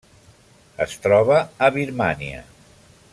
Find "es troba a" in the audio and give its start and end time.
0.85-1.71